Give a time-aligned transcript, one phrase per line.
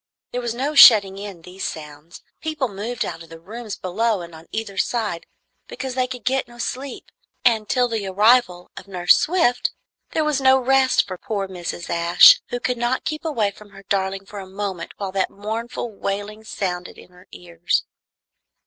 [0.31, 2.23] There was no shutting in these sounds.
[2.41, 5.27] People moved out of the rooms below and on either side,
[5.67, 7.11] because they could get no sleep;
[7.45, 9.69] and till the arrival of Nurse Swift,
[10.13, 11.87] there was no rest for poor Mrs.
[11.87, 15.91] Ashe, who could not keep away from her darling for a moment while that mournful
[15.91, 17.83] wailing sounded in her ears.